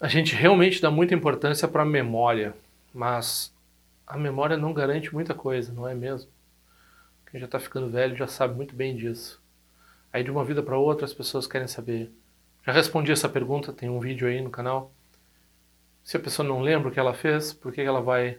A 0.00 0.08
gente 0.08 0.34
realmente 0.34 0.80
dá 0.80 0.90
muita 0.90 1.14
importância 1.14 1.68
para 1.68 1.82
a 1.82 1.86
memória, 1.86 2.54
mas 2.90 3.54
a 4.06 4.16
memória 4.16 4.56
não 4.56 4.72
garante 4.72 5.12
muita 5.12 5.34
coisa, 5.34 5.74
não 5.74 5.86
é 5.86 5.94
mesmo? 5.94 6.30
Quem 7.30 7.38
já 7.38 7.44
está 7.44 7.60
ficando 7.60 7.90
velho 7.90 8.16
já 8.16 8.26
sabe 8.26 8.54
muito 8.54 8.74
bem 8.74 8.96
disso. 8.96 9.42
Aí 10.10 10.24
de 10.24 10.30
uma 10.30 10.42
vida 10.42 10.62
para 10.62 10.78
outra 10.78 11.04
as 11.04 11.12
pessoas 11.12 11.46
querem 11.46 11.68
saber. 11.68 12.10
Já 12.64 12.72
respondi 12.72 13.12
essa 13.12 13.28
pergunta, 13.28 13.74
tem 13.74 13.90
um 13.90 14.00
vídeo 14.00 14.26
aí 14.26 14.40
no 14.40 14.48
canal. 14.48 14.90
Se 16.02 16.16
a 16.16 16.20
pessoa 16.20 16.48
não 16.48 16.62
lembra 16.62 16.88
o 16.88 16.92
que 16.92 16.98
ela 16.98 17.12
fez, 17.12 17.52
por 17.52 17.70
que 17.70 17.82
ela 17.82 18.00
vai 18.00 18.38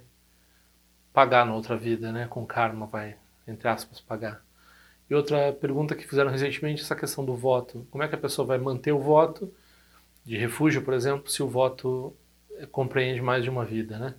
pagar 1.13 1.45
na 1.45 1.53
outra 1.53 1.77
vida, 1.77 2.11
né? 2.11 2.25
Com 2.27 2.43
karma 2.43 2.87
vai, 2.87 3.15
entre 3.47 3.67
aspas, 3.67 4.01
pagar. 4.01 4.43
E 5.07 5.13
outra 5.13 5.53
pergunta 5.53 5.93
que 5.93 6.07
fizeram 6.07 6.31
recentemente, 6.31 6.81
essa 6.81 6.95
questão 6.95 7.23
do 7.23 7.35
voto. 7.35 7.85
Como 7.91 8.03
é 8.03 8.07
que 8.07 8.15
a 8.15 8.17
pessoa 8.17 8.47
vai 8.47 8.57
manter 8.57 8.91
o 8.91 8.99
voto 8.99 9.53
de 10.23 10.37
refúgio, 10.37 10.81
por 10.81 10.93
exemplo, 10.93 11.29
se 11.29 11.41
o 11.41 11.47
voto 11.47 12.15
compreende 12.71 13.21
mais 13.21 13.43
de 13.43 13.49
uma 13.49 13.65
vida, 13.65 13.97
né? 13.97 14.15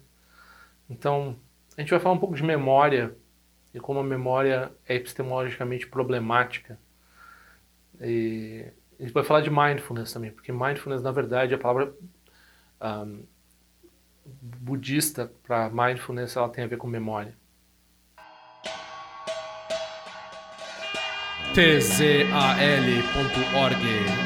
Então, 0.88 1.36
a 1.77 1.80
gente 1.80 1.90
vai 1.90 2.00
falar 2.00 2.14
um 2.14 2.18
pouco 2.18 2.34
de 2.34 2.42
memória 2.42 3.16
e 3.72 3.80
como 3.80 4.00
a 4.00 4.04
memória 4.04 4.72
é 4.86 4.94
epistemologicamente 4.96 5.86
problemática. 5.86 6.78
E 8.00 8.66
a 8.98 9.02
gente 9.02 9.12
vai 9.12 9.24
falar 9.24 9.41
de 9.41 9.50
mindfulness 9.50 10.12
também, 10.12 10.30
porque 10.30 10.52
mindfulness, 10.52 11.02
na 11.02 11.12
verdade, 11.12 11.54
a 11.54 11.58
palavra 11.58 11.94
um, 13.06 13.22
budista 14.24 15.32
para 15.42 15.70
mindfulness 15.70 16.36
ela 16.36 16.48
tem 16.48 16.64
a 16.64 16.66
ver 16.66 16.77
com 16.77 16.86
memória. 16.86 17.34
tzal.org 21.55 22.12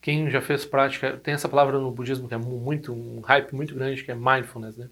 quem 0.00 0.30
já 0.30 0.40
fez 0.40 0.64
prática, 0.64 1.16
tem 1.16 1.34
essa 1.34 1.48
palavra 1.48 1.76
no 1.76 1.90
budismo 1.90 2.28
que 2.28 2.34
é 2.34 2.38
muito 2.38 2.92
um 2.92 3.20
hype 3.20 3.52
muito 3.52 3.74
grande 3.74 4.04
que 4.04 4.12
é 4.12 4.14
mindfulness, 4.14 4.76
né? 4.76 4.88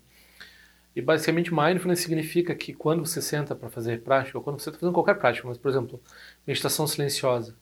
E 0.96 1.00
basicamente 1.00 1.54
mindfulness 1.54 2.00
significa 2.00 2.52
que 2.52 2.74
quando 2.74 3.06
você 3.06 3.22
senta 3.22 3.54
para 3.54 3.70
fazer 3.70 4.02
prática, 4.02 4.36
ou 4.36 4.42
quando 4.42 4.58
você 4.58 4.70
está 4.70 4.80
fazendo 4.80 4.94
qualquer 4.94 5.14
prática, 5.14 5.46
mas 5.46 5.56
por 5.56 5.68
exemplo, 5.68 6.02
meditação 6.44 6.88
silenciosa, 6.88 7.54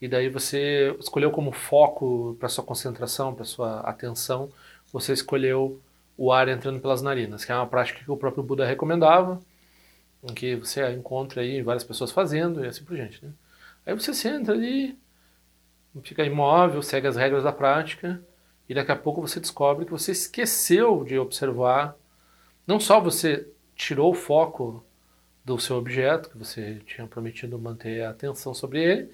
e 0.00 0.08
daí 0.08 0.30
você 0.30 0.96
escolheu 0.98 1.30
como 1.30 1.52
foco 1.52 2.34
para 2.40 2.48
sua 2.48 2.64
concentração, 2.64 3.34
para 3.34 3.44
sua 3.44 3.80
atenção, 3.80 4.50
você 4.90 5.12
escolheu 5.12 5.78
o 6.16 6.32
ar 6.32 6.48
entrando 6.48 6.80
pelas 6.80 7.02
narinas, 7.02 7.44
que 7.44 7.52
é 7.52 7.54
uma 7.54 7.66
prática 7.66 8.02
que 8.02 8.10
o 8.10 8.16
próprio 8.16 8.42
Buda 8.42 8.64
recomendava, 8.64 9.38
em 10.22 10.34
que 10.34 10.56
você 10.56 10.88
encontra 10.92 11.42
aí 11.42 11.62
várias 11.62 11.84
pessoas 11.84 12.10
fazendo 12.10 12.64
e 12.64 12.68
assim 12.68 12.84
por 12.84 12.96
diante, 12.96 13.24
né? 13.24 13.32
Aí 13.84 13.94
você 13.94 14.14
senta 14.14 14.52
ali, 14.52 14.96
fica 16.02 16.24
imóvel, 16.24 16.82
segue 16.82 17.06
as 17.06 17.16
regras 17.16 17.42
da 17.42 17.52
prática 17.52 18.22
e 18.68 18.74
daqui 18.74 18.92
a 18.92 18.96
pouco 18.96 19.20
você 19.20 19.40
descobre 19.40 19.84
que 19.84 19.90
você 19.90 20.12
esqueceu 20.12 21.04
de 21.04 21.18
observar. 21.18 21.96
Não 22.66 22.78
só 22.78 23.00
você 23.00 23.48
tirou 23.74 24.12
o 24.12 24.14
foco 24.14 24.84
do 25.44 25.58
seu 25.58 25.76
objeto, 25.76 26.30
que 26.30 26.38
você 26.38 26.80
tinha 26.86 27.06
prometido 27.06 27.58
manter 27.58 28.04
a 28.04 28.10
atenção 28.10 28.54
sobre 28.54 28.80
ele, 28.82 29.10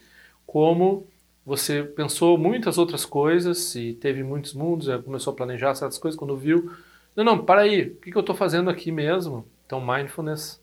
como 0.46 1.06
você 1.44 1.82
pensou 1.82 2.36
muitas 2.36 2.76
outras 2.76 3.06
coisas 3.06 3.74
e 3.74 3.94
teve 3.94 4.22
muitos 4.22 4.52
mundos, 4.52 4.88
começou 5.02 5.32
a 5.32 5.36
planejar 5.36 5.74
certas 5.74 5.96
coisas, 5.96 6.18
quando 6.18 6.36
viu, 6.36 6.70
não, 7.16 7.24
não, 7.24 7.44
para 7.44 7.62
aí, 7.62 7.88
o 7.88 7.94
que 7.96 8.14
eu 8.14 8.20
estou 8.20 8.36
fazendo 8.36 8.68
aqui 8.68 8.92
mesmo? 8.92 9.46
Então, 9.64 9.80
mindfulness, 9.80 10.60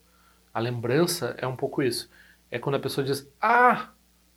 a 0.56 0.60
lembrança 0.62 1.36
é 1.38 1.46
um 1.46 1.56
pouco 1.56 1.84
isso. 1.84 2.10
É 2.50 2.57
quando 2.57 2.75
a 2.75 2.80
pessoa 2.80 3.04
diz, 3.04 3.30
ah, 3.42 3.90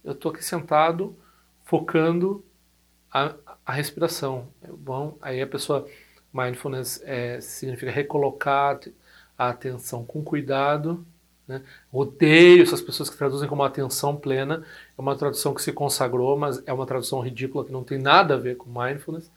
eu 0.04 0.10
estou 0.10 0.32
aqui 0.32 0.44
sentado 0.44 1.16
focando 1.64 2.44
a, 3.08 3.36
a 3.64 3.72
respiração. 3.72 4.48
É 4.60 4.66
bom, 4.66 5.16
aí 5.22 5.40
a 5.40 5.46
pessoa 5.46 5.86
mindfulness 6.34 7.00
é, 7.04 7.40
significa 7.40 7.92
recolocar 7.92 8.80
a 9.38 9.50
atenção 9.50 10.04
com 10.04 10.24
cuidado. 10.24 11.06
Né? 11.46 11.62
Odeio 11.92 12.64
essas 12.64 12.82
pessoas 12.82 13.08
que 13.08 13.16
traduzem 13.16 13.48
como 13.48 13.62
atenção 13.62 14.16
plena. 14.16 14.64
É 14.98 15.00
uma 15.00 15.14
tradução 15.16 15.54
que 15.54 15.62
se 15.62 15.72
consagrou, 15.72 16.36
mas 16.36 16.60
é 16.66 16.72
uma 16.72 16.84
tradução 16.84 17.20
ridícula 17.20 17.64
que 17.64 17.70
não 17.70 17.84
tem 17.84 17.96
nada 17.96 18.34
a 18.34 18.38
ver 18.38 18.56
com 18.56 18.68
mindfulness. 18.68 19.30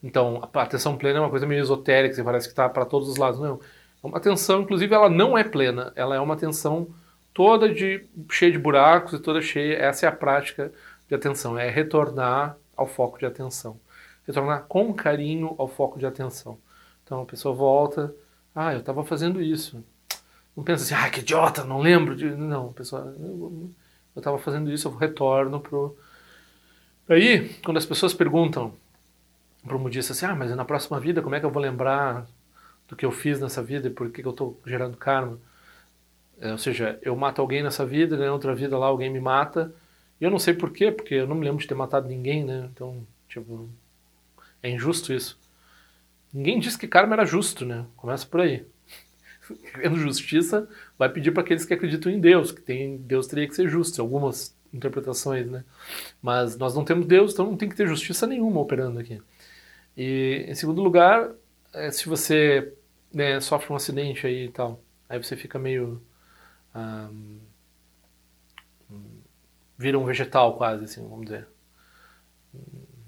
Então, 0.00 0.40
a 0.54 0.62
atenção 0.62 0.96
plena 0.96 1.18
é 1.18 1.20
uma 1.20 1.30
coisa 1.30 1.48
meio 1.48 1.60
esotérica, 1.60 2.14
que 2.14 2.22
parece 2.22 2.46
que 2.46 2.52
está 2.52 2.68
para 2.68 2.84
todos 2.84 3.08
os 3.08 3.16
lados. 3.16 3.40
Não, 3.40 3.58
uma 4.02 4.18
atenção, 4.18 4.62
inclusive, 4.62 4.94
ela 4.94 5.08
não 5.08 5.36
é 5.36 5.44
plena. 5.44 5.92
Ela 5.96 6.16
é 6.16 6.20
uma 6.20 6.34
atenção 6.34 6.88
toda 7.34 7.72
de 7.72 8.04
cheia 8.30 8.52
de 8.52 8.58
buracos 8.58 9.12
e 9.12 9.18
toda 9.18 9.40
cheia. 9.40 9.76
Essa 9.76 10.06
é 10.06 10.08
a 10.08 10.12
prática 10.12 10.72
de 11.08 11.14
atenção, 11.14 11.58
é 11.58 11.68
retornar 11.68 12.56
ao 12.76 12.86
foco 12.86 13.18
de 13.18 13.26
atenção. 13.26 13.80
Retornar 14.26 14.64
com 14.68 14.92
carinho 14.92 15.54
ao 15.58 15.68
foco 15.68 15.98
de 15.98 16.06
atenção. 16.06 16.58
Então 17.02 17.22
a 17.22 17.24
pessoa 17.24 17.54
volta, 17.54 18.14
ah, 18.54 18.74
eu 18.74 18.80
estava 18.80 19.02
fazendo 19.04 19.40
isso. 19.40 19.82
Não 20.56 20.62
pensa 20.64 20.82
assim, 20.82 21.06
ah, 21.06 21.08
que 21.10 21.20
idiota, 21.20 21.64
não 21.64 21.80
lembro 21.80 22.14
de. 22.16 22.26
Não, 22.26 22.70
a 22.70 22.72
pessoa, 22.72 23.14
eu 23.18 23.72
estava 24.16 24.38
fazendo 24.38 24.70
isso, 24.70 24.88
eu 24.88 24.96
retorno 24.96 25.60
pro. 25.60 25.96
Aí, 27.08 27.48
quando 27.64 27.78
as 27.78 27.86
pessoas 27.86 28.12
perguntam 28.12 28.74
para 29.64 29.76
o 29.76 29.78
budista 29.78 30.12
assim, 30.12 30.26
ah, 30.26 30.34
mas 30.34 30.54
na 30.54 30.64
próxima 30.64 31.00
vida, 31.00 31.22
como 31.22 31.34
é 31.34 31.40
que 31.40 31.46
eu 31.46 31.50
vou 31.50 31.62
lembrar 31.62 32.26
do 32.88 32.96
que 32.96 33.04
eu 33.04 33.12
fiz 33.12 33.38
nessa 33.38 33.62
vida 33.62 33.88
e 33.88 33.90
por 33.90 34.10
que, 34.10 34.22
que 34.22 34.28
eu 34.28 34.32
estou 34.32 34.60
gerando 34.66 34.96
karma? 34.96 35.38
É, 36.40 36.52
ou 36.52 36.58
seja, 36.58 36.98
eu 37.02 37.14
mato 37.14 37.40
alguém 37.40 37.62
nessa 37.62 37.84
vida, 37.84 38.16
na 38.16 38.32
outra 38.32 38.54
vida 38.54 38.78
lá 38.78 38.86
alguém 38.86 39.10
me 39.10 39.20
mata, 39.20 39.74
e 40.20 40.24
eu 40.24 40.30
não 40.30 40.38
sei 40.38 40.54
por 40.54 40.72
quê, 40.72 40.90
porque 40.90 41.14
eu 41.14 41.26
não 41.26 41.36
me 41.36 41.44
lembro 41.44 41.60
de 41.60 41.66
ter 41.66 41.74
matado 41.74 42.08
ninguém, 42.08 42.44
né? 42.44 42.68
Então, 42.72 43.06
tipo, 43.28 43.68
é 44.62 44.70
injusto 44.70 45.12
isso. 45.12 45.38
Ninguém 46.32 46.58
disse 46.58 46.78
que 46.78 46.88
karma 46.88 47.14
era 47.14 47.24
justo, 47.24 47.64
né? 47.64 47.86
Começa 47.96 48.26
por 48.26 48.40
aí. 48.40 48.66
Querendo 49.72 49.96
justiça, 49.96 50.68
vai 50.98 51.08
pedir 51.08 51.32
para 51.32 51.42
aqueles 51.42 51.64
que 51.64 51.74
acreditam 51.74 52.10
em 52.12 52.20
Deus, 52.20 52.52
que 52.52 52.60
tem 52.60 52.98
Deus 52.98 53.26
teria 53.26 53.48
que 53.48 53.54
ser 53.54 53.68
justo, 53.68 54.00
algumas 54.00 54.56
interpretações, 54.72 55.46
né? 55.50 55.64
Mas 56.22 56.56
nós 56.56 56.74
não 56.74 56.84
temos 56.84 57.06
Deus, 57.06 57.32
então 57.32 57.46
não 57.46 57.56
tem 57.56 57.68
que 57.68 57.76
ter 57.76 57.88
justiça 57.88 58.26
nenhuma 58.26 58.60
operando 58.60 58.98
aqui. 58.98 59.20
E 59.96 60.44
em 60.48 60.54
segundo 60.54 60.82
lugar, 60.82 61.30
é, 61.72 61.90
se 61.90 62.08
você 62.08 62.74
né, 63.12 63.40
sofre 63.40 63.72
um 63.72 63.76
acidente 63.76 64.26
aí 64.26 64.46
e 64.46 64.50
tal, 64.50 64.82
aí 65.08 65.22
você 65.22 65.36
fica 65.36 65.58
meio 65.58 66.02
um, 68.90 69.20
vira 69.76 69.98
um 69.98 70.04
vegetal 70.04 70.56
quase, 70.56 70.84
assim, 70.84 71.02
vamos 71.02 71.26
dizer. 71.26 71.46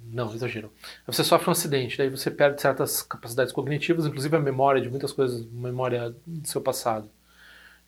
Não, 0.04 0.34
exagero. 0.34 0.72
Você 1.06 1.22
sofre 1.22 1.48
um 1.48 1.52
acidente, 1.52 1.96
daí 1.96 2.10
você 2.10 2.30
perde 2.30 2.60
certas 2.60 3.02
capacidades 3.02 3.52
cognitivas, 3.52 4.06
inclusive 4.06 4.36
a 4.36 4.40
memória 4.40 4.80
de 4.80 4.90
muitas 4.90 5.12
coisas, 5.12 5.46
memória 5.46 6.14
do 6.26 6.48
seu 6.48 6.60
passado. 6.60 7.08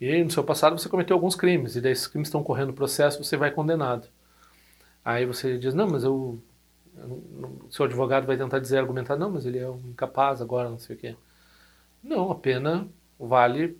E 0.00 0.08
aí, 0.08 0.24
no 0.24 0.30
seu 0.30 0.44
passado 0.44 0.78
você 0.78 0.88
cometeu 0.88 1.16
alguns 1.16 1.34
crimes, 1.34 1.76
e 1.76 1.80
daí 1.80 1.92
esses 1.92 2.06
crimes 2.06 2.28
estão 2.28 2.42
correndo 2.42 2.72
processo, 2.72 3.22
você 3.22 3.36
vai 3.36 3.50
condenado. 3.50 4.08
Aí 5.04 5.26
você 5.26 5.58
diz, 5.58 5.74
não, 5.74 5.88
mas 5.88 6.04
eu... 6.04 6.40
Seu 7.70 7.86
advogado 7.86 8.26
vai 8.26 8.36
tentar 8.36 8.58
dizer, 8.58 8.78
argumentar, 8.78 9.16
não, 9.16 9.30
mas 9.30 9.46
ele 9.46 9.58
é 9.58 9.68
um 9.68 9.80
incapaz 9.90 10.40
agora, 10.42 10.68
não 10.68 10.78
sei 10.78 10.96
o 10.96 10.98
quê. 10.98 11.16
Não, 12.02 12.30
a 12.30 12.34
pena 12.34 12.88
vale 13.18 13.78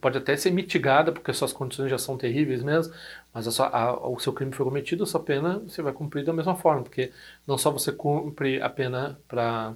pode 0.00 0.18
até 0.18 0.36
ser 0.36 0.50
mitigada, 0.50 1.10
porque 1.12 1.32
suas 1.32 1.52
condições 1.52 1.90
já 1.90 1.98
são 1.98 2.16
terríveis 2.16 2.62
mesmo, 2.62 2.92
mas 3.32 3.46
a 3.46 3.50
sua, 3.50 3.68
a, 3.68 4.08
o 4.08 4.18
seu 4.18 4.32
crime 4.32 4.52
foi 4.52 4.64
cometido, 4.66 5.04
a 5.04 5.06
sua 5.06 5.20
pena 5.20 5.58
você 5.60 5.80
vai 5.80 5.92
cumprir 5.92 6.24
da 6.24 6.32
mesma 6.32 6.54
forma, 6.54 6.82
porque 6.82 7.12
não 7.46 7.56
só 7.56 7.70
você 7.70 7.90
cumpre 7.92 8.60
a 8.60 8.68
pena 8.68 9.18
para 9.26 9.74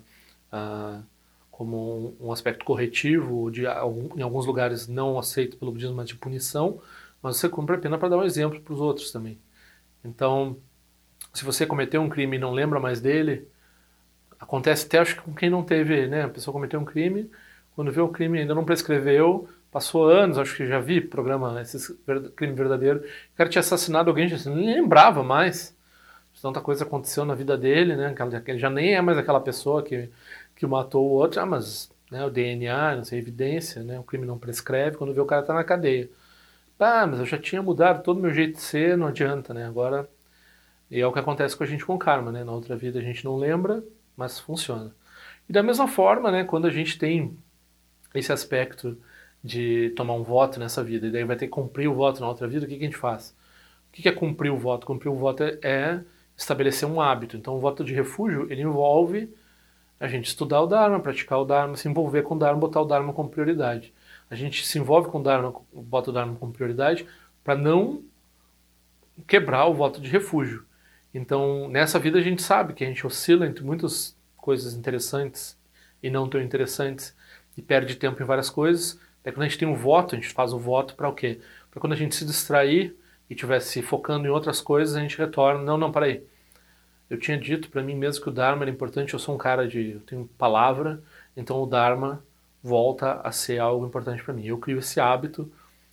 uh, 0.52 1.02
como 1.50 2.16
um, 2.20 2.28
um, 2.28 2.32
aspecto 2.32 2.64
corretivo, 2.64 3.50
de, 3.50 3.62
em 3.64 4.22
alguns 4.22 4.46
lugares 4.46 4.88
não 4.88 5.18
aceito 5.18 5.56
pelo 5.56 5.72
budismo, 5.72 5.96
mas 5.96 6.08
de 6.08 6.16
punição, 6.16 6.80
mas 7.22 7.36
você 7.38 7.48
cumpre 7.48 7.76
a 7.76 7.78
pena 7.78 7.96
para 7.98 8.10
dar 8.10 8.18
um 8.18 8.24
exemplo 8.24 8.60
para 8.60 8.74
os 8.74 8.80
outros 8.80 9.10
também. 9.10 9.38
Então, 10.04 10.58
se 11.34 11.44
você 11.44 11.66
cometeu 11.66 12.00
um 12.00 12.08
crime 12.08 12.36
e 12.36 12.40
não 12.40 12.52
lembra 12.52 12.80
mais 12.80 13.00
dele, 13.00 13.48
acontece 14.40 14.86
até 14.86 14.98
acho 14.98 15.16
que 15.16 15.22
com 15.22 15.34
quem 15.34 15.50
não 15.50 15.62
teve, 15.62 16.06
né? 16.06 16.24
A 16.24 16.28
pessoa 16.28 16.52
cometeu 16.52 16.80
um 16.80 16.84
crime, 16.84 17.30
quando 17.74 17.92
vê 17.92 18.00
o 18.00 18.08
crime 18.08 18.38
ainda 18.40 18.54
não 18.54 18.64
prescreveu, 18.64 19.48
Passou 19.74 20.08
anos, 20.08 20.38
acho 20.38 20.56
que 20.56 20.68
já 20.68 20.78
vi 20.78 21.00
programa, 21.00 21.60
esse 21.60 21.96
crime 22.36 22.54
verdadeiro. 22.54 23.00
O 23.00 23.36
cara 23.36 23.50
tinha 23.50 23.58
assassinado 23.58 24.08
alguém, 24.08 24.28
já 24.28 24.48
nem 24.48 24.72
lembrava 24.72 25.24
mais. 25.24 25.76
Tanta 26.40 26.60
coisa 26.60 26.84
aconteceu 26.84 27.24
na 27.24 27.34
vida 27.34 27.58
dele, 27.58 27.96
né? 27.96 28.14
Ele 28.46 28.58
já 28.58 28.70
nem 28.70 28.94
é 28.94 29.00
mais 29.00 29.18
aquela 29.18 29.40
pessoa 29.40 29.82
que, 29.82 30.08
que 30.54 30.64
matou 30.64 31.04
o 31.04 31.10
outro. 31.14 31.40
Ah, 31.40 31.46
mas 31.46 31.90
né, 32.08 32.24
o 32.24 32.30
DNA, 32.30 32.94
não 32.96 33.04
sei, 33.04 33.18
evidência, 33.18 33.82
né? 33.82 33.98
O 33.98 34.04
crime 34.04 34.24
não 34.24 34.38
prescreve 34.38 34.96
quando 34.96 35.12
vê 35.12 35.20
o 35.20 35.26
cara 35.26 35.42
tá 35.42 35.52
na 35.52 35.64
cadeia. 35.64 36.08
Ah, 36.78 37.04
mas 37.08 37.18
eu 37.18 37.26
já 37.26 37.38
tinha 37.38 37.60
mudado 37.60 38.04
todo 38.04 38.18
o 38.18 38.20
meu 38.22 38.32
jeito 38.32 38.54
de 38.54 38.60
ser, 38.62 38.96
não 38.96 39.08
adianta, 39.08 39.52
né? 39.52 39.66
Agora. 39.66 40.08
E 40.94 41.00
é 41.00 41.06
o 41.08 41.12
que 41.12 41.18
acontece 41.18 41.56
com 41.56 41.64
a 41.64 41.66
gente 41.66 41.84
com 41.84 41.98
karma, 41.98 42.30
né? 42.30 42.44
Na 42.44 42.52
outra 42.52 42.76
vida 42.76 43.00
a 43.00 43.02
gente 43.02 43.24
não 43.24 43.36
lembra, 43.36 43.82
mas 44.16 44.38
funciona. 44.38 44.94
E 45.48 45.52
da 45.52 45.60
mesma 45.60 45.88
forma, 45.88 46.30
né, 46.30 46.44
quando 46.44 46.68
a 46.68 46.70
gente 46.70 46.96
tem 46.96 47.36
esse 48.14 48.32
aspecto 48.32 48.96
de 49.42 49.90
tomar 49.96 50.14
um 50.14 50.22
voto 50.22 50.60
nessa 50.60 50.84
vida, 50.84 51.08
e 51.08 51.10
daí 51.10 51.24
vai 51.24 51.34
ter 51.34 51.46
que 51.46 51.50
cumprir 51.50 51.88
o 51.88 51.94
voto 51.94 52.20
na 52.20 52.28
outra 52.28 52.46
vida, 52.46 52.64
o 52.64 52.68
que, 52.68 52.76
que 52.76 52.84
a 52.84 52.86
gente 52.86 52.96
faz? 52.96 53.36
O 53.88 53.92
que, 53.92 54.02
que 54.02 54.08
é 54.08 54.12
cumprir 54.12 54.52
o 54.52 54.56
voto? 54.56 54.86
Cumprir 54.86 55.08
o 55.08 55.16
voto 55.16 55.42
é, 55.42 55.58
é 55.64 56.00
estabelecer 56.36 56.88
um 56.88 57.00
hábito. 57.00 57.36
Então, 57.36 57.56
o 57.56 57.58
voto 57.58 57.82
de 57.82 57.92
refúgio, 57.92 58.46
ele 58.48 58.62
envolve 58.62 59.34
a 59.98 60.06
gente 60.06 60.28
estudar 60.28 60.60
o 60.60 60.66
Dharma, 60.68 61.00
praticar 61.00 61.40
o 61.40 61.44
Dharma, 61.44 61.76
se 61.76 61.88
envolver 61.88 62.22
com 62.22 62.36
o 62.36 62.38
Dharma, 62.38 62.60
botar 62.60 62.80
o 62.80 62.84
Dharma 62.84 63.12
como 63.12 63.28
prioridade. 63.28 63.92
A 64.30 64.36
gente 64.36 64.64
se 64.64 64.78
envolve 64.78 65.08
com 65.08 65.18
o 65.18 65.22
Dharma, 65.24 65.52
bota 65.72 66.10
o 66.10 66.12
Dharma 66.12 66.36
como 66.36 66.52
prioridade, 66.52 67.04
para 67.42 67.56
não 67.56 68.04
quebrar 69.26 69.66
o 69.66 69.74
voto 69.74 70.00
de 70.00 70.08
refúgio. 70.08 70.64
Então, 71.14 71.68
nessa 71.68 71.98
vida 71.98 72.18
a 72.18 72.22
gente 72.22 72.42
sabe 72.42 72.74
que 72.74 72.84
a 72.84 72.86
gente 72.88 73.06
oscila 73.06 73.46
entre 73.46 73.64
muitas 73.64 74.16
coisas 74.36 74.74
interessantes 74.74 75.56
e 76.02 76.10
não 76.10 76.28
tão 76.28 76.42
interessantes 76.42 77.16
e 77.56 77.62
perde 77.62 77.94
tempo 77.94 78.20
em 78.20 78.26
várias 78.26 78.50
coisas, 78.50 79.00
é 79.22 79.30
quando 79.30 79.42
a 79.42 79.48
gente 79.48 79.58
tem 79.58 79.68
um 79.68 79.76
voto, 79.76 80.14
a 80.14 80.18
gente 80.18 80.32
faz 80.34 80.52
o 80.52 80.58
voto 80.58 80.94
para 80.96 81.08
o 81.08 81.14
quê? 81.14 81.40
Para 81.70 81.80
quando 81.80 81.92
a 81.92 81.96
gente 81.96 82.14
se 82.14 82.26
distrair 82.26 82.96
e 83.30 83.34
estivesse 83.34 83.80
focando 83.80 84.26
em 84.26 84.30
outras 84.30 84.60
coisas, 84.60 84.96
a 84.96 85.00
gente 85.00 85.16
retorna. 85.16 85.62
Não, 85.62 85.78
não, 85.78 85.90
peraí. 85.90 86.22
Eu 87.08 87.18
tinha 87.18 87.38
dito 87.38 87.70
para 87.70 87.82
mim 87.82 87.94
mesmo 87.94 88.22
que 88.22 88.28
o 88.28 88.32
Dharma 88.32 88.64
era 88.64 88.70
importante, 88.70 89.14
eu 89.14 89.18
sou 89.18 89.34
um 89.34 89.38
cara 89.38 89.68
de. 89.68 89.92
Eu 89.92 90.00
tenho 90.00 90.28
palavra, 90.38 91.02
então 91.36 91.62
o 91.62 91.66
Dharma 91.66 92.24
volta 92.62 93.20
a 93.22 93.30
ser 93.32 93.58
algo 93.60 93.86
importante 93.86 94.22
para 94.22 94.34
mim. 94.34 94.46
Eu 94.46 94.58
crio 94.58 94.78
esse 94.78 95.00
hábito, 95.00 95.50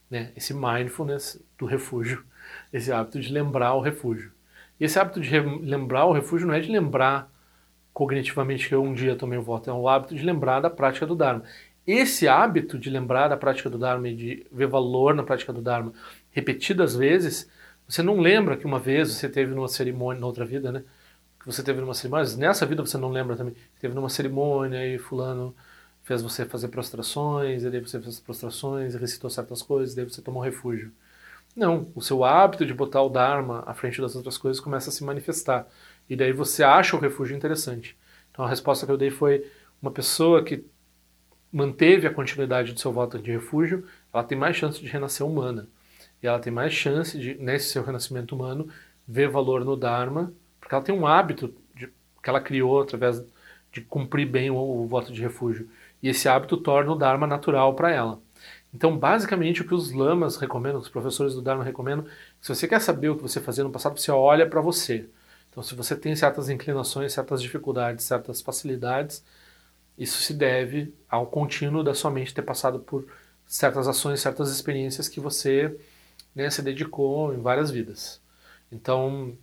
né, 0.09 0.31
esse 0.35 0.53
mindfulness 0.53 1.41
do 1.57 1.65
refúgio, 1.65 2.25
esse 2.73 2.91
hábito 2.91 3.19
de 3.19 3.31
lembrar 3.31 3.75
o 3.75 3.81
refúgio. 3.81 4.31
E 4.81 4.85
esse 4.85 4.97
hábito 4.97 5.21
de 5.21 5.39
lembrar 5.39 6.05
o 6.05 6.11
refúgio 6.11 6.47
não 6.47 6.55
é 6.55 6.59
de 6.59 6.71
lembrar 6.71 7.31
cognitivamente 7.93 8.67
que 8.67 8.73
eu 8.73 8.81
um 8.81 8.95
dia 8.95 9.15
tomei 9.15 9.37
o 9.37 9.43
voto, 9.43 9.69
é 9.69 9.73
o 9.73 9.87
hábito 9.87 10.15
de 10.15 10.23
lembrar 10.23 10.59
da 10.59 10.71
prática 10.71 11.05
do 11.05 11.15
Dharma. 11.15 11.43
Esse 11.85 12.27
hábito 12.27 12.79
de 12.79 12.89
lembrar 12.89 13.27
da 13.27 13.37
prática 13.37 13.69
do 13.69 13.77
Dharma 13.77 14.09
e 14.09 14.15
de 14.15 14.47
ver 14.51 14.65
valor 14.65 15.13
na 15.13 15.21
prática 15.21 15.53
do 15.53 15.61
Dharma 15.61 15.93
repetidas 16.31 16.95
vezes, 16.95 17.47
você 17.87 18.01
não 18.01 18.19
lembra 18.19 18.57
que 18.57 18.65
uma 18.65 18.79
vez 18.79 19.11
você 19.11 19.29
teve 19.29 19.53
numa 19.53 19.67
cerimônia, 19.67 20.19
na 20.19 20.25
outra 20.25 20.45
vida, 20.45 20.71
né? 20.71 20.83
Que 21.39 21.45
você 21.45 21.61
teve 21.61 21.79
numa 21.79 21.93
cerimônia, 21.93 22.23
mas 22.23 22.35
nessa 22.35 22.65
vida 22.65 22.83
você 22.83 22.97
não 22.97 23.11
lembra 23.11 23.35
também. 23.35 23.53
Teve 23.79 23.93
numa 23.93 24.09
cerimônia 24.09 24.83
e 24.87 24.97
fulano 24.97 25.55
fez 26.01 26.23
você 26.23 26.43
fazer 26.43 26.69
prostrações, 26.69 27.63
e 27.63 27.69
daí 27.69 27.81
você 27.81 27.99
fez 28.01 28.19
prostrações, 28.19 28.95
e 28.95 28.97
recitou 28.97 29.29
certas 29.29 29.61
coisas, 29.61 29.93
e 29.93 29.97
daí 29.97 30.05
você 30.05 30.23
tomou 30.23 30.41
refúgio. 30.41 30.91
Não, 31.55 31.91
o 31.93 32.01
seu 32.01 32.23
hábito 32.23 32.65
de 32.65 32.73
botar 32.73 33.01
o 33.01 33.09
Dharma 33.09 33.63
à 33.65 33.73
frente 33.73 33.99
das 33.99 34.15
outras 34.15 34.37
coisas 34.37 34.61
começa 34.61 34.89
a 34.89 34.93
se 34.93 35.03
manifestar. 35.03 35.67
E 36.09 36.15
daí 36.15 36.31
você 36.31 36.63
acha 36.63 36.95
o 36.95 36.99
refúgio 36.99 37.35
interessante. 37.35 37.97
Então 38.31 38.45
a 38.45 38.49
resposta 38.49 38.85
que 38.85 38.91
eu 38.91 38.97
dei 38.97 39.09
foi 39.09 39.45
uma 39.81 39.91
pessoa 39.91 40.43
que 40.43 40.65
manteve 41.51 42.07
a 42.07 42.13
continuidade 42.13 42.73
do 42.73 42.79
seu 42.79 42.91
voto 42.91 43.19
de 43.19 43.31
refúgio, 43.31 43.85
ela 44.13 44.23
tem 44.23 44.37
mais 44.37 44.55
chance 44.55 44.79
de 44.79 44.87
renascer 44.87 45.25
humana. 45.25 45.67
E 46.23 46.27
ela 46.27 46.39
tem 46.39 46.53
mais 46.53 46.71
chance 46.71 47.17
de, 47.19 47.35
nesse 47.35 47.69
seu 47.69 47.83
renascimento 47.83 48.35
humano, 48.35 48.69
ver 49.07 49.27
valor 49.27 49.65
no 49.65 49.75
Dharma, 49.75 50.31
porque 50.59 50.73
ela 50.73 50.83
tem 50.83 50.95
um 50.95 51.05
hábito 51.05 51.53
de, 51.75 51.87
que 51.87 52.29
ela 52.29 52.39
criou 52.39 52.81
através 52.81 53.21
de 53.71 53.81
cumprir 53.81 54.27
bem 54.27 54.49
o, 54.49 54.55
o 54.55 54.87
voto 54.87 55.11
de 55.11 55.21
refúgio. 55.21 55.69
E 56.01 56.09
esse 56.09 56.29
hábito 56.29 56.55
torna 56.57 56.91
o 56.91 56.95
Dharma 56.95 57.27
natural 57.27 57.73
para 57.75 57.91
ela. 57.91 58.19
Então, 58.73 58.97
basicamente, 58.97 59.61
o 59.61 59.67
que 59.67 59.73
os 59.73 59.91
lamas 59.91 60.37
recomendam, 60.37 60.79
os 60.79 60.89
professores 60.89 61.33
do 61.33 61.41
Dharma 61.41 61.63
recomendam, 61.63 62.05
se 62.39 62.53
você 62.53 62.67
quer 62.67 62.79
saber 62.79 63.09
o 63.09 63.15
que 63.17 63.21
você 63.21 63.41
fazia 63.41 63.63
no 63.63 63.71
passado, 63.71 63.99
você 63.99 64.11
olha 64.11 64.47
para 64.47 64.61
você. 64.61 65.09
Então, 65.49 65.61
se 65.61 65.75
você 65.75 65.95
tem 65.95 66.15
certas 66.15 66.49
inclinações, 66.49 67.11
certas 67.11 67.41
dificuldades, 67.41 68.05
certas 68.05 68.41
facilidades, 68.41 69.23
isso 69.97 70.21
se 70.21 70.33
deve 70.33 70.93
ao 71.09 71.27
contínuo 71.27 71.83
da 71.83 71.93
sua 71.93 72.09
mente 72.09 72.33
ter 72.33 72.41
passado 72.41 72.79
por 72.79 73.05
certas 73.45 73.87
ações, 73.87 74.21
certas 74.21 74.49
experiências 74.49 75.09
que 75.09 75.19
você 75.19 75.77
né, 76.33 76.49
se 76.49 76.61
dedicou 76.61 77.33
em 77.33 77.41
várias 77.41 77.69
vidas. 77.69 78.21
Então, 78.71 79.37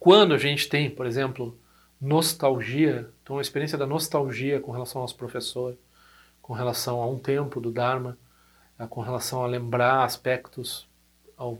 quando 0.00 0.34
a 0.34 0.38
gente 0.38 0.68
tem, 0.68 0.90
por 0.90 1.06
exemplo, 1.06 1.56
nostalgia, 2.00 3.08
então 3.22 3.38
a 3.38 3.40
experiência 3.40 3.78
da 3.78 3.86
nostalgia 3.86 4.58
com 4.58 4.72
relação 4.72 5.00
ao 5.00 5.04
nosso 5.04 5.16
professor, 5.16 5.76
com 6.42 6.52
relação 6.52 7.00
a 7.00 7.06
um 7.08 7.18
tempo 7.18 7.60
do 7.60 7.70
Dharma, 7.70 8.18
com 8.88 9.00
relação 9.00 9.42
a 9.42 9.46
lembrar 9.46 10.04
aspectos, 10.04 10.88
ao 11.36 11.58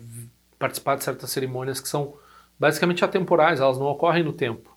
participar 0.58 0.96
de 0.96 1.04
certas 1.04 1.30
cerimônias 1.30 1.80
que 1.80 1.88
são 1.88 2.14
basicamente 2.58 3.04
atemporais, 3.04 3.60
elas 3.60 3.78
não 3.78 3.86
ocorrem 3.86 4.22
no 4.22 4.32
tempo. 4.32 4.76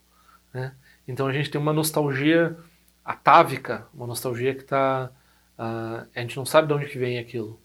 Né? 0.53 0.73
Então 1.07 1.27
a 1.27 1.33
gente 1.33 1.49
tem 1.49 1.59
uma 1.59 1.73
nostalgia 1.73 2.57
atávica, 3.03 3.85
uma 3.93 4.07
nostalgia 4.07 4.55
que 4.55 4.61
está. 4.61 5.11
Uh, 5.57 5.61
ah, 5.61 6.05
a 6.15 6.21
gente 6.21 6.37
não 6.37 6.45
sabe 6.45 6.67
de 6.67 6.73
onde 6.73 6.85
que 6.87 6.97
vem 6.97 7.19
aquilo. 7.19 7.59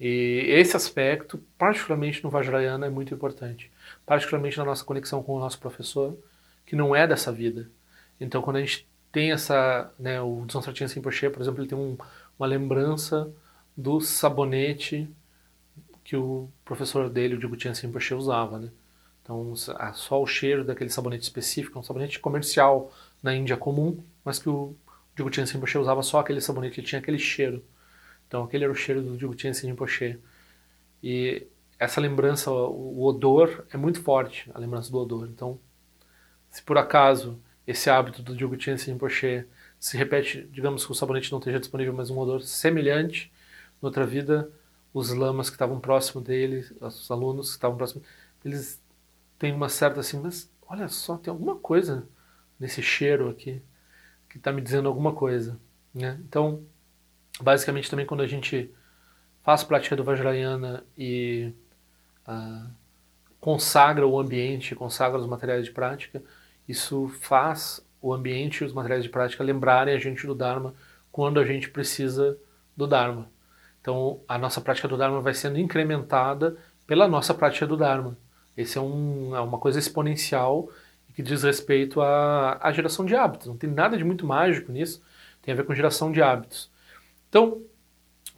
E 0.00 0.46
esse 0.48 0.76
aspecto, 0.76 1.38
particularmente 1.56 2.24
no 2.24 2.30
Vajrayana, 2.30 2.86
é 2.86 2.90
muito 2.90 3.14
importante. 3.14 3.70
particularmente 4.04 4.58
na 4.58 4.64
nossa 4.64 4.84
conexão 4.84 5.22
com 5.22 5.34
o 5.34 5.38
nosso 5.38 5.60
professor, 5.60 6.18
que 6.66 6.74
não 6.74 6.96
é 6.96 7.06
dessa 7.06 7.30
vida. 7.30 7.70
Então, 8.20 8.42
quando 8.42 8.56
a 8.56 8.60
gente 8.60 8.88
tem 9.12 9.30
essa, 9.30 9.92
né, 9.98 10.20
o 10.20 10.44
Dom 10.46 10.62
Sartinho 10.62 10.88
Rinpoche, 10.88 11.30
por 11.30 11.40
exemplo, 11.42 11.60
ele 11.60 11.68
tem 11.68 11.78
um, 11.78 11.96
uma 12.38 12.46
lembrança 12.46 13.30
do 13.76 14.00
sabonete 14.00 15.08
que 16.04 16.16
o 16.16 16.50
professor 16.64 17.08
dele, 17.08 17.34
o 17.34 17.38
Djibouti 17.38 17.68
Rinpoche, 17.68 18.14
usava, 18.14 18.58
né? 18.58 18.70
Então, 19.22 19.54
só 19.94 20.20
o 20.20 20.26
cheiro 20.26 20.64
daquele 20.64 20.90
sabonete 20.90 21.22
específico, 21.22 21.78
um 21.78 21.82
sabonete 21.82 22.18
comercial 22.18 22.92
na 23.22 23.34
Índia 23.34 23.56
comum, 23.56 24.02
mas 24.24 24.38
que 24.38 24.48
o 24.48 24.76
Djibouti 25.14 25.40
Rinpoche 25.40 25.78
usava 25.78 26.02
só 26.02 26.18
aquele 26.18 26.40
sabonete, 26.40 26.80
ele 26.80 26.86
tinha 26.86 26.98
aquele 26.98 27.18
cheiro. 27.18 27.64
Então, 28.26 28.44
aquele 28.44 28.64
era 28.64 28.72
o 28.72 28.76
cheiro 28.76 29.00
do 29.02 29.16
Djibouti 29.16 29.48
Rinpoche. 29.48 30.18
E 31.02 31.46
essa 31.78 32.00
lembrança, 32.00 32.50
o 32.50 33.04
odor 33.04 33.64
é 33.70 33.76
muito 33.76 34.00
forte, 34.02 34.50
a 34.54 34.58
lembrança 34.58 34.90
do 34.90 34.98
odor. 34.98 35.28
Então, 35.28 35.58
se 36.50 36.62
por 36.62 36.76
acaso 36.76 37.40
esse 37.66 37.88
hábito 37.88 38.22
do 38.22 38.34
Djibouti 38.34 38.70
Rinpoche 38.70 39.46
se 39.78 39.96
repete, 39.96 40.48
digamos 40.52 40.84
que 40.84 40.92
o 40.92 40.94
sabonete 40.94 41.32
não 41.32 41.38
esteja 41.38 41.58
disponível, 41.58 41.92
mas 41.92 42.10
um 42.10 42.18
odor 42.18 42.42
semelhante, 42.42 43.31
noutra 43.82 44.06
vida, 44.06 44.50
os 44.94 45.10
lamas 45.10 45.50
que 45.50 45.56
estavam 45.56 45.80
próximo 45.80 46.20
dele, 46.22 46.64
os 46.80 47.10
alunos 47.10 47.48
que 47.48 47.56
estavam 47.56 47.76
próximos, 47.76 48.06
eles 48.44 48.80
têm 49.38 49.52
uma 49.52 49.68
certa 49.68 50.00
assim, 50.00 50.20
mas 50.20 50.50
olha 50.66 50.88
só, 50.88 51.16
tem 51.16 51.30
alguma 51.30 51.56
coisa 51.56 52.08
nesse 52.58 52.80
cheiro 52.80 53.28
aqui 53.28 53.60
que 54.28 54.38
está 54.38 54.52
me 54.52 54.62
dizendo 54.62 54.88
alguma 54.88 55.12
coisa. 55.12 55.58
Né? 55.92 56.18
Então, 56.26 56.64
basicamente 57.40 57.90
também 57.90 58.06
quando 58.06 58.22
a 58.22 58.26
gente 58.26 58.72
faz 59.42 59.64
prática 59.64 59.96
do 59.96 60.04
Vajrayana 60.04 60.84
e 60.96 61.52
ah, 62.26 62.70
consagra 63.40 64.06
o 64.06 64.18
ambiente, 64.18 64.74
consagra 64.74 65.18
os 65.18 65.26
materiais 65.26 65.64
de 65.64 65.72
prática, 65.72 66.22
isso 66.68 67.08
faz 67.20 67.84
o 68.00 68.12
ambiente 68.12 68.58
e 68.58 68.64
os 68.64 68.72
materiais 68.72 69.04
de 69.04 69.10
prática 69.10 69.42
lembrarem 69.42 69.94
a 69.94 69.98
gente 69.98 70.26
do 70.26 70.34
Dharma 70.34 70.74
quando 71.10 71.40
a 71.40 71.44
gente 71.44 71.68
precisa 71.68 72.38
do 72.76 72.86
Dharma. 72.86 73.30
Então, 73.82 74.20
a 74.28 74.38
nossa 74.38 74.60
prática 74.60 74.88
do 74.88 74.96
Dharma 74.96 75.20
vai 75.20 75.34
sendo 75.34 75.58
incrementada 75.58 76.56
pela 76.86 77.08
nossa 77.08 77.34
prática 77.34 77.66
do 77.66 77.76
Dharma. 77.76 78.16
Esse 78.56 78.78
é, 78.78 78.80
um, 78.80 79.36
é 79.36 79.40
uma 79.40 79.58
coisa 79.58 79.78
exponencial 79.78 80.70
que 81.14 81.22
diz 81.22 81.42
respeito 81.42 82.00
à, 82.00 82.58
à 82.62 82.72
geração 82.72 83.04
de 83.04 83.14
hábitos. 83.14 83.48
Não 83.48 83.56
tem 83.56 83.68
nada 83.68 83.98
de 83.98 84.04
muito 84.04 84.24
mágico 84.24 84.72
nisso, 84.72 85.02
tem 85.42 85.52
a 85.52 85.56
ver 85.56 85.64
com 85.64 85.74
geração 85.74 86.12
de 86.12 86.22
hábitos. 86.22 86.70
Então, 87.28 87.60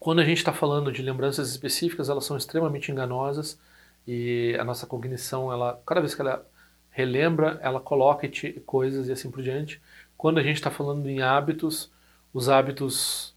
quando 0.00 0.20
a 0.20 0.24
gente 0.24 0.38
está 0.38 0.52
falando 0.52 0.90
de 0.90 1.02
lembranças 1.02 1.50
específicas, 1.50 2.08
elas 2.08 2.24
são 2.24 2.36
extremamente 2.36 2.90
enganosas 2.90 3.60
e 4.06 4.56
a 4.58 4.64
nossa 4.64 4.86
cognição, 4.86 5.52
ela, 5.52 5.80
cada 5.86 6.00
vez 6.00 6.14
que 6.14 6.20
ela 6.20 6.46
relembra, 6.90 7.58
ela 7.62 7.80
coloca 7.80 8.28
coisas 8.64 9.08
e 9.08 9.12
assim 9.12 9.30
por 9.30 9.42
diante. 9.42 9.80
Quando 10.16 10.38
a 10.38 10.42
gente 10.42 10.56
está 10.56 10.70
falando 10.70 11.08
em 11.08 11.22
hábitos, 11.22 11.90
os 12.32 12.48
hábitos 12.48 13.33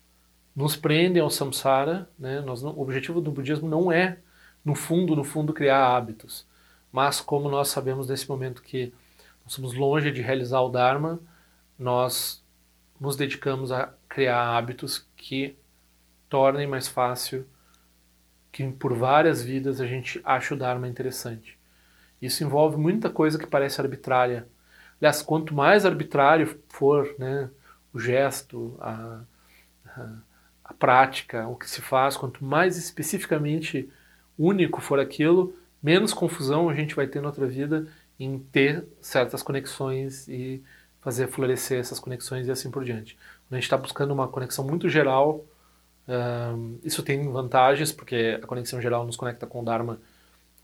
nos 0.57 0.75
prendem 0.75 1.21
ao 1.21 1.29
samsara. 1.29 2.09
Né? 2.17 2.41
Nós 2.41 2.63
não, 2.63 2.71
o 2.71 2.81
objetivo 2.81 3.21
do 3.21 3.31
budismo 3.31 3.69
não 3.69 3.91
é, 3.91 4.17
no 4.65 4.73
fundo, 4.73 5.15
no 5.15 5.23
fundo, 5.23 5.53
criar 5.53 5.95
hábitos. 5.95 6.47
Mas 6.91 7.21
como 7.21 7.47
nós 7.47 7.67
sabemos 7.67 8.09
nesse 8.09 8.27
momento 8.27 8.63
que 8.63 8.91
nós 9.45 9.53
somos 9.53 9.75
longe 9.75 10.11
de 10.11 10.19
realizar 10.23 10.61
o 10.61 10.69
Dharma, 10.69 11.19
nós 11.77 12.43
nos 12.99 13.15
dedicamos 13.15 13.71
a 13.71 13.93
criar 14.09 14.57
hábitos 14.57 15.07
que 15.15 15.55
tornem 16.27 16.65
mais 16.65 16.87
fácil 16.87 17.45
que 18.51 18.67
por 18.71 18.95
várias 18.95 19.43
vidas 19.43 19.79
a 19.79 19.85
gente 19.85 20.19
ache 20.23 20.55
o 20.55 20.57
Dharma 20.57 20.87
interessante. 20.87 21.55
Isso 22.19 22.43
envolve 22.43 22.77
muita 22.77 23.11
coisa 23.11 23.37
que 23.37 23.45
parece 23.45 23.79
arbitrária. 23.79 24.47
Aliás, 24.99 25.21
quanto 25.21 25.53
mais 25.53 25.85
arbitrário 25.85 26.59
for 26.69 27.13
né, 27.19 27.47
o 27.93 27.99
gesto, 27.99 28.75
a, 28.81 29.21
a, 29.85 30.13
a 30.67 30.73
prática, 30.73 31.47
o 31.47 31.55
que 31.55 31.69
se 31.69 31.81
faz, 31.81 32.17
quanto 32.17 32.43
mais 32.43 32.77
especificamente 32.77 33.89
único 34.37 34.81
for 34.81 34.99
aquilo, 34.99 35.55
menos 35.81 36.13
confusão 36.13 36.69
a 36.69 36.73
gente 36.73 36.93
vai 36.93 37.07
ter 37.07 37.21
na 37.21 37.29
outra 37.29 37.47
vida 37.47 37.87
em 38.19 38.37
ter 38.37 38.85
certas 38.99 39.41
conexões 39.41 40.27
e 40.27 40.61
fazer 40.99 41.27
florescer 41.27 41.79
essas 41.79 41.99
conexões 41.99 42.47
e 42.47 42.51
assim 42.51 42.69
por 42.69 42.83
diante. 42.83 43.15
Quando 43.15 43.53
a 43.53 43.55
gente 43.55 43.63
está 43.63 43.77
buscando 43.77 44.13
uma 44.13 44.27
conexão 44.27 44.65
muito 44.65 44.89
geral, 44.89 45.45
isso 46.83 47.01
tem 47.03 47.29
vantagens, 47.31 47.91
porque 47.91 48.39
a 48.41 48.45
conexão 48.45 48.81
geral 48.81 49.05
nos 49.05 49.15
conecta 49.15 49.47
com 49.47 49.61
o 49.61 49.65
Dharma 49.65 49.99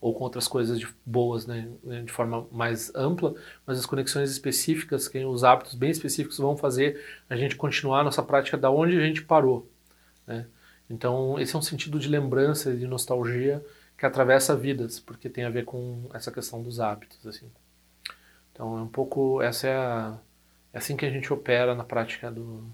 ou 0.00 0.12
com 0.12 0.24
outras 0.24 0.46
coisas 0.46 0.78
de, 0.78 0.86
boas, 1.06 1.46
né, 1.46 1.66
de 2.04 2.12
forma 2.12 2.46
mais 2.52 2.94
ampla, 2.94 3.34
mas 3.66 3.78
as 3.78 3.86
conexões 3.86 4.30
específicas, 4.30 5.08
que 5.08 5.24
os 5.24 5.44
hábitos 5.44 5.74
bem 5.74 5.90
específicos 5.90 6.36
vão 6.36 6.58
fazer 6.58 7.02
a 7.28 7.36
gente 7.36 7.56
continuar 7.56 8.00
a 8.00 8.04
nossa 8.04 8.22
prática 8.22 8.58
da 8.58 8.70
onde 8.70 8.98
a 8.98 9.00
gente 9.00 9.22
parou. 9.22 9.66
Né? 10.26 10.46
Então, 10.88 11.38
esse 11.38 11.54
é 11.54 11.58
um 11.58 11.62
sentido 11.62 11.98
de 11.98 12.08
lembrança 12.08 12.70
e 12.72 12.78
de 12.78 12.86
nostalgia 12.86 13.64
que 13.96 14.04
atravessa 14.04 14.56
vidas, 14.56 15.00
porque 15.00 15.28
tem 15.28 15.44
a 15.44 15.50
ver 15.50 15.64
com 15.64 16.08
essa 16.12 16.30
questão 16.30 16.62
dos 16.62 16.80
hábitos. 16.80 17.26
assim. 17.26 17.50
Então, 18.52 18.78
é 18.78 18.82
um 18.82 18.88
pouco, 18.88 19.40
essa 19.42 19.66
é, 19.68 19.76
a, 19.76 20.18
é 20.72 20.78
assim 20.78 20.96
que 20.96 21.06
a 21.06 21.10
gente 21.10 21.32
opera 21.32 21.74
na 21.74 21.84
prática 21.84 22.30
do, 22.30 22.64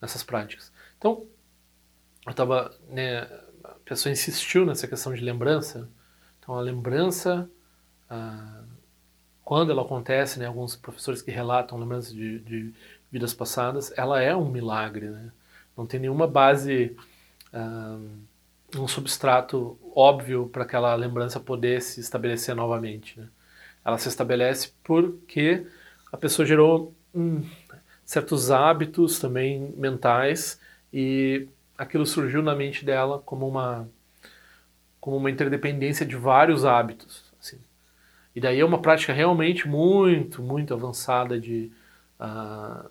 nessas 0.00 0.22
práticas. 0.22 0.72
Então, 0.98 1.26
eu 2.26 2.30
estava, 2.30 2.74
né, 2.88 3.22
a 3.62 3.74
pessoa 3.84 4.12
insistiu 4.12 4.64
nessa 4.64 4.88
questão 4.88 5.14
de 5.14 5.22
lembrança. 5.22 5.88
Então 6.38 6.54
a 6.54 6.60
lembrança, 6.60 7.48
ah, 8.08 8.62
quando 9.42 9.70
ela 9.70 9.82
acontece, 9.82 10.38
né, 10.38 10.46
alguns 10.46 10.76
professores 10.76 11.22
que 11.22 11.30
relatam 11.30 11.78
lembranças 11.78 12.12
de, 12.12 12.38
de, 12.40 12.74
vidas 13.10 13.32
passadas, 13.32 13.92
ela 13.96 14.20
é 14.20 14.34
um 14.34 14.50
milagre, 14.50 15.08
né? 15.08 15.30
Não 15.76 15.86
tem 15.86 16.00
nenhuma 16.00 16.26
base, 16.26 16.96
ah, 17.52 17.98
um 18.76 18.88
substrato 18.88 19.78
óbvio 19.94 20.48
para 20.48 20.64
aquela 20.64 20.94
lembrança 20.94 21.38
poder 21.40 21.80
se 21.82 22.00
estabelecer 22.00 22.54
novamente. 22.54 23.18
Né? 23.18 23.28
Ela 23.84 23.98
se 23.98 24.08
estabelece 24.08 24.72
porque 24.82 25.66
a 26.12 26.16
pessoa 26.16 26.46
gerou 26.46 26.94
hum, 27.14 27.42
certos 28.04 28.50
hábitos 28.50 29.18
também 29.18 29.72
mentais 29.76 30.60
e 30.92 31.48
aquilo 31.76 32.06
surgiu 32.06 32.42
na 32.42 32.54
mente 32.54 32.84
dela 32.84 33.20
como 33.24 33.48
uma 33.48 33.88
como 35.00 35.18
uma 35.18 35.30
interdependência 35.30 36.06
de 36.06 36.16
vários 36.16 36.64
hábitos. 36.64 37.30
Assim. 37.38 37.58
E 38.34 38.40
daí 38.40 38.60
é 38.60 38.64
uma 38.64 38.80
prática 38.80 39.12
realmente 39.12 39.68
muito, 39.68 40.42
muito 40.42 40.72
avançada 40.72 41.38
de, 41.38 41.70
uh, 42.18 42.88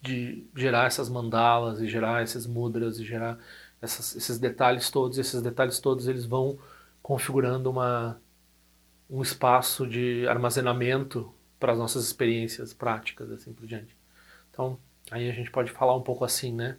de 0.00 0.46
gerar 0.54 0.86
essas 0.86 1.08
mandalas 1.08 1.80
e 1.80 1.88
gerar 1.88 2.22
esses 2.22 2.46
mudras 2.46 2.98
e 2.98 3.04
gerar 3.04 3.38
essas, 3.80 4.16
esses 4.16 4.38
detalhes 4.38 4.90
todos. 4.90 5.18
Esses 5.18 5.42
detalhes 5.42 5.78
todos 5.80 6.08
eles 6.08 6.24
vão 6.24 6.58
configurando 7.02 7.70
uma, 7.70 8.20
um 9.08 9.22
espaço 9.22 9.86
de 9.86 10.26
armazenamento 10.28 11.32
para 11.58 11.72
as 11.72 11.78
nossas 11.78 12.04
experiências 12.04 12.72
práticas, 12.72 13.30
assim 13.30 13.52
por 13.52 13.66
diante. 13.66 13.96
Então, 14.50 14.78
aí 15.10 15.28
a 15.28 15.32
gente 15.32 15.50
pode 15.50 15.70
falar 15.70 15.96
um 15.96 16.02
pouco 16.02 16.24
assim, 16.24 16.52
né? 16.52 16.76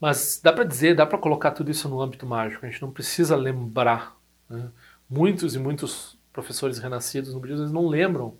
Mas 0.00 0.40
dá 0.42 0.52
para 0.52 0.64
dizer, 0.64 0.96
dá 0.96 1.04
para 1.04 1.18
colocar 1.18 1.50
tudo 1.50 1.70
isso 1.70 1.88
no 1.88 2.00
âmbito 2.00 2.26
mágico. 2.26 2.64
A 2.64 2.70
gente 2.70 2.80
não 2.80 2.90
precisa 2.90 3.36
lembrar. 3.36 4.16
Né? 4.48 4.70
Muitos 5.08 5.54
e 5.54 5.58
muitos 5.58 6.18
professores 6.32 6.78
renascidos 6.78 7.34
no 7.34 7.40
budismo 7.40 7.62
eles 7.62 7.72
não 7.72 7.86
lembram 7.86 8.36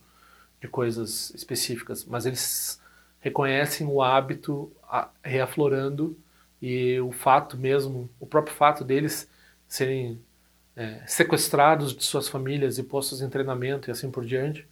de 0.61 0.69
coisas 0.69 1.31
específicas, 1.35 2.05
mas 2.05 2.25
eles 2.25 2.81
reconhecem 3.21 3.87
o 3.87 4.03
hábito 4.03 4.73
reaflorando 5.23 6.19
e 6.61 6.99
o 7.01 7.13
fato 7.13 7.57
mesmo, 7.57 8.11
o 8.19 8.27
próprio 8.27 8.55
fato 8.55 8.85
deles 8.85 9.29
serem 9.69 10.21
é, 10.75 11.03
sequestrados 11.07 11.95
de 11.95 12.05
suas 12.05 12.29
famílias 12.29 12.79
e 12.79 12.83
postos 12.83 13.23
em 13.23 13.29
treinamento 13.29 13.89
e 13.89 13.93
assim 13.93 14.11
por 14.11 14.25
diante, 14.25 14.67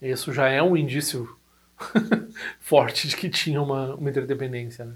isso 0.00 0.32
já 0.32 0.48
é 0.48 0.62
um 0.62 0.76
indício 0.76 1.36
forte 2.58 3.08
de 3.08 3.16
que 3.16 3.28
tinha 3.28 3.60
uma, 3.60 3.94
uma 3.94 4.10
interdependência. 4.10 4.84
Né? 4.84 4.94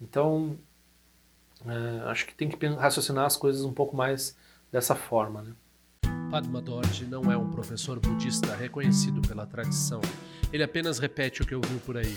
Então, 0.00 0.58
é, 1.66 2.10
acho 2.10 2.26
que 2.26 2.34
tem 2.34 2.48
que 2.48 2.66
raciocinar 2.66 3.24
as 3.24 3.36
coisas 3.36 3.64
um 3.64 3.72
pouco 3.72 3.96
mais 3.96 4.36
dessa 4.70 4.94
forma. 4.94 5.42
Né? 5.42 5.52
Padma 6.30 6.60
Dorje 6.60 7.06
não 7.06 7.30
é 7.30 7.36
um 7.36 7.48
professor 7.50 8.00
budista 8.00 8.54
reconhecido 8.56 9.20
pela 9.26 9.46
tradição. 9.46 10.00
Ele 10.52 10.62
apenas 10.62 10.98
repete 10.98 11.42
o 11.42 11.46
que 11.46 11.54
ouviu 11.54 11.78
por 11.78 11.96
aí. 11.96 12.16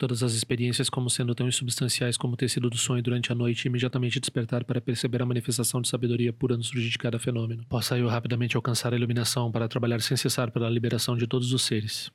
todas 0.00 0.22
as 0.22 0.32
experiências 0.32 0.88
como 0.88 1.10
sendo 1.10 1.34
tão 1.34 1.46
insubstanciais 1.46 2.16
como 2.16 2.32
o 2.32 2.36
tecido 2.36 2.70
do 2.70 2.78
sonho 2.78 3.02
durante 3.02 3.30
a 3.30 3.34
noite 3.34 3.66
e 3.66 3.68
imediatamente 3.68 4.18
despertar 4.18 4.64
para 4.64 4.80
perceber 4.80 5.20
a 5.20 5.26
manifestação 5.26 5.82
de 5.82 5.88
sabedoria 5.88 6.32
pura 6.32 6.56
no 6.56 6.64
surgir 6.64 6.88
de 6.88 6.96
cada 6.96 7.18
fenômeno. 7.18 7.66
Possa 7.68 7.98
eu 7.98 8.08
rapidamente 8.08 8.56
alcançar 8.56 8.94
a 8.94 8.96
iluminação 8.96 9.52
para 9.52 9.68
trabalhar 9.68 10.00
sem 10.00 10.16
cessar 10.16 10.50
pela 10.50 10.70
liberação 10.70 11.18
de 11.18 11.26
todos 11.26 11.52
os 11.52 11.60
seres. 11.60 12.10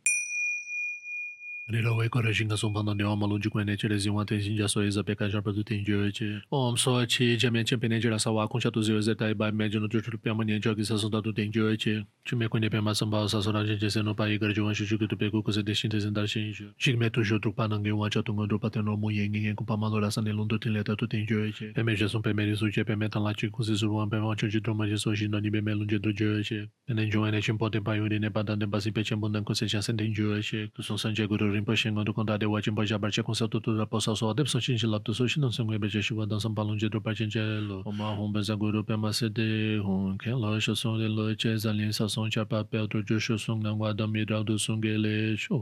Nirā 1.65 1.89
wē 1.97 2.05
kōrā 2.13 2.29
shīngā 2.29 2.53
sōng 2.61 2.75
pāndā 2.75 2.93
nirā 2.93 3.09
mālōng 3.17 3.39
jī 3.41 3.49
kuwa 3.49 3.63
nē 3.65 3.73
chē 3.81 3.89
rē 3.89 3.97
zīwā 3.97 4.21
tēn 4.29 4.37
shīng 4.37 4.53
jā 4.59 4.67
sō 4.69 4.83
yé 4.85 4.91
zā 4.93 5.01
pē 5.01 5.15
kā 5.17 5.25
jā 5.33 5.39
pā 5.41 5.49
tū 5.49 5.63
tēn 5.65 5.79
jō 5.81 5.97
yé 6.05 6.11
chē. 6.13 6.27
Om 6.53 6.75
sō 6.77 6.93
chī 7.09 7.29
jā 7.41 7.49
mē 7.49 7.63
chē 7.65 7.79
pē 7.81 7.89
nē 7.89 7.97
chē 8.03 8.11
rā 8.13 8.19
sā 8.21 8.29
wā 8.29 8.45
kōng 8.45 8.61
shā 8.61 8.69
tū 8.69 8.83
zīwā 8.85 9.01
zē 9.01 9.15
tā 9.17 9.31
yé 9.31 9.33
bā 9.33 9.49
mē 9.49 9.65
jō 9.73 9.81
nō 9.81 9.89
chō 9.89 10.03
chū 10.05 10.19
pē 10.21 10.37
mā 10.37 10.45
nē 10.45 10.61
chō 10.61 10.75
kī 10.77 10.85
sā 10.85 10.93
sōng 11.01 11.09
tā 11.09 11.25
tū 11.25 11.33
tēn 11.33 11.49
jō 11.49 11.65
yé 11.65 11.73
chē. 11.81 11.95
Chū 12.21 12.37
mē 12.37 12.45
kō 12.53 12.61
nē 12.61 12.69
pē 12.69 12.83
mā 12.85 12.93
sāng 12.93 13.09
bā 13.09 13.25
sā 13.25 13.41
sō 13.41 13.49
rā 13.49 13.65
chē 13.65 13.81
chē 13.81 13.89
sē 13.97 14.05
nō 14.05 14.13
pā 14.13 14.29
yé 14.29 14.37
kā 14.37 14.45
rā 14.45 14.53
jō 14.53 14.61
wā 14.61 14.77
shū 14.77 14.85
chū 14.85 14.99
kī 15.01 15.09
tū 15.09 15.17
pē 15.17 15.31
kō 15.33 15.41
kō 15.41 15.57
sē 15.57 15.65
tē 15.65 15.73
shīng 15.73 15.89
tē 15.89 15.97
sēn 16.05 16.13
tā 16.13 16.27
shīng 16.29 16.53
shū. 16.53 16.69
Chī 16.77 16.93
mē 17.01 17.09
tū 17.09 17.25
shō 17.25 17.41
tū 17.41 17.49
pā 17.57 17.65
nā 17.65 17.81
ngē 17.81 17.97
wā 17.97 18.13
chā 18.13 18.21
tū 18.21 18.37
ngā 18.37 18.45
tū 18.45 18.61
pā 18.61 18.69
tēn 18.69 18.85
rō 18.85 18.93
mō 19.01 19.09
yé 19.17 19.25
ngē 19.25 19.41
ngē 19.49 19.53
kō 19.57 19.65
pā 19.65 19.73
mā 19.81 19.89
lō 19.89 20.05
rā 20.05 20.13
sā 20.13 20.21
nē 20.21 20.37
lōng 20.37 20.45
tū 20.53 20.61
tēn 20.61 20.77
lē 20.77 20.85
tā 20.85 20.93
tū 20.93 21.09
tēn 21.09 21.25
jō 21.25 21.41
yé 21.41 21.51
chē. 21.57 21.73
Pē 21.73 21.81
mē 21.81 21.97
chē 21.97 22.05
sōng 22.13 22.21
pē 22.21 22.37
mē 22.37 22.45
rī 22.45 22.53
sū 22.61 22.69
chē 22.77 22.85
pē 22.85 22.93
mē 22.93 23.09
tā 23.09 23.17
lā 23.25 23.33
chī 23.33 23.49
kō 23.49 23.65
sē 23.65 23.73
sū 23.73 23.89
rō 23.89 23.97
wā 23.97 24.05
pē 24.13 24.21
mā 24.21 24.37
chō 24.37 24.53
chī 24.53 24.61
tō 24.61 24.77
mā 24.77 24.85
chē 24.85 25.01
sō 25.01 25.17
shī 25.17 25.25
nō 25.33 25.41
nī 25.41 25.49
pē 25.49 25.65
mē 25.65 25.73
lōng 25.81 25.89
chē 25.89 25.97
tō 26.05 26.13
jō 26.13 26.29
yé 26.37 26.43
chē. 26.45 26.59
Nē 26.85 26.93
nē 27.01 27.03
jō 27.09 27.25
wā 27.25 27.33
nē 27.33 27.41
chē 27.41 27.57
pō 27.57 27.65
tēn 27.73 27.83
pā 27.87 27.97
yō 27.97 28.05
rī 28.11 28.21
nē 28.21 28.29
pā 28.35 28.45
tā 28.45 28.53
tēn 28.53 28.69
pā 28.69 28.77
sī 28.83 28.93
pē 28.93 29.01
chē 29.07 29.15
mō 29.17 29.33
nā 29.33 29.41
kō 29.47 29.53
sē 29.57 29.65
chā 29.71 29.79
sēn 29.85 29.97
tēn 29.97 30.13
jō 30.13 30.25
yé 30.35 30.41
chē. 30.49 30.59
Tū 30.75 30.85
sōng 30.85 30.99
sān 31.01 31.17
chē 31.17 31.25
kō 31.25 31.41
rō 31.41 31.54
rinpoche 31.55 31.87
ngon 31.91 32.05
dukon 32.05 32.25
dade 32.29 32.45
wachin 32.53 32.75
pa 32.75 32.83
jabar 32.83 33.11
che 33.15 33.23
konsa 33.23 33.47
tu 33.47 33.59
tu 33.59 33.77
ra 33.79 33.85
posa 33.85 34.15
so 34.15 34.29
adep 34.33 34.47
so 34.47 34.59
chin 34.59 34.77
chilab 34.77 35.03
tu 35.05 35.13
so 35.13 35.27
shinon 35.27 35.51
sengwe 35.55 35.79
beche 35.79 36.01
shiwa 36.03 36.27
dan 36.29 36.39
sam 36.39 36.55
palung 36.55 36.77
je 36.77 36.89
dro 36.89 36.99
pa 36.99 37.13
chin 37.17 37.29
che 37.29 37.41
lo 37.69 37.81
oma 37.85 38.11
hon 38.17 38.31
ben 38.33 38.43
zang 38.43 38.59
guru 38.59 38.83
pe 38.83 38.95
ma 38.95 39.11
se 39.11 39.29
de 39.29 39.79
hon 39.85 40.17
ke 40.17 40.31
lo 40.43 40.59
sho 40.59 40.75
song 40.75 40.99
de 40.99 41.07
lo 41.17 41.31
che 41.35 41.57
zan 41.57 41.77
lin 41.77 41.91
sa 41.91 42.07
song 42.07 42.29
cha 42.29 42.43
pa 42.45 42.63
pe 42.63 42.77
otro 42.85 43.01
jo 43.07 43.19
sho 43.19 43.37
song 43.37 43.63
nang 43.63 43.79
wa 43.79 43.93
dam 43.93 44.11
mi 44.11 44.25
ra 44.29 44.43
du 44.43 44.57
song 44.57 44.81
ge 44.83 44.97
le 44.97 45.15
sho 45.37 45.55